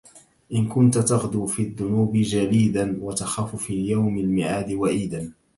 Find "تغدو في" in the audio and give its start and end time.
0.97-1.61